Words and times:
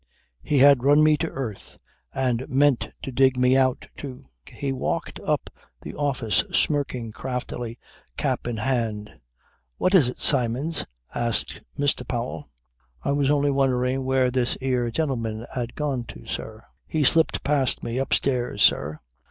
He 0.41 0.57
had 0.57 0.81
run 0.83 1.03
me 1.03 1.15
to 1.17 1.29
earth 1.29 1.77
and 2.11 2.49
meant 2.49 2.89
to 3.03 3.11
dig 3.11 3.37
me 3.37 3.55
out 3.55 3.85
too. 3.95 4.23
He 4.47 4.73
walked 4.73 5.19
up 5.19 5.51
the 5.83 5.93
office 5.93 6.37
smirking 6.51 7.11
craftily, 7.11 7.77
cap 8.17 8.47
in 8.47 8.57
hand. 8.57 9.19
"What 9.77 9.93
is 9.93 10.09
it, 10.09 10.17
Symons?" 10.17 10.87
asked 11.13 11.61
Mr. 11.77 12.07
Powell. 12.07 12.49
"I 13.03 13.11
was 13.11 13.29
only 13.29 13.51
wondering 13.51 14.03
where 14.03 14.31
this 14.31 14.57
'ere 14.59 14.89
gentleman 14.89 15.45
'ad 15.55 15.75
gone 15.75 16.05
to, 16.05 16.25
sir. 16.25 16.63
He 16.87 17.03
slipped 17.03 17.43
past 17.43 17.83
me 17.83 17.99
upstairs, 17.99 18.63
sir." 18.63 19.01